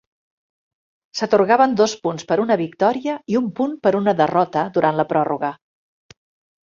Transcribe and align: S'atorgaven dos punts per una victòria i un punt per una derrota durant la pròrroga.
S'atorgaven 1.19 1.75
dos 1.81 1.93
punts 2.07 2.25
per 2.31 2.37
una 2.45 2.57
victòria 2.63 3.17
i 3.35 3.39
un 3.43 3.51
punt 3.61 3.77
per 3.85 3.93
una 4.03 4.19
derrota 4.23 4.65
durant 4.79 4.99
la 5.03 5.07
pròrroga. 5.13 5.53